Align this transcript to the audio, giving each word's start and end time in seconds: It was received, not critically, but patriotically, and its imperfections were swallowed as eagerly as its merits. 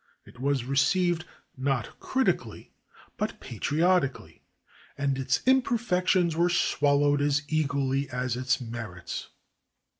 It 0.25 0.39
was 0.39 0.65
received, 0.65 1.25
not 1.55 1.99
critically, 1.99 2.71
but 3.17 3.39
patriotically, 3.39 4.41
and 4.97 5.15
its 5.15 5.41
imperfections 5.45 6.35
were 6.35 6.49
swallowed 6.49 7.21
as 7.21 7.43
eagerly 7.49 8.09
as 8.09 8.35
its 8.35 8.59
merits. 8.59 9.27